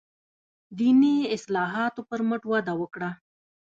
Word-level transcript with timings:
دیني 0.77 1.15
اصلاحاتو 1.35 2.01
پر 2.09 2.21
مټ 2.29 2.41
وده 2.51 2.73
وکړه. 2.81 3.09